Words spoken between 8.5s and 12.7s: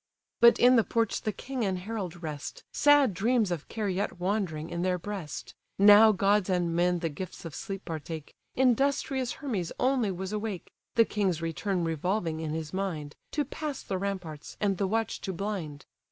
Industrious Hermes only was awake, The king's return revolving in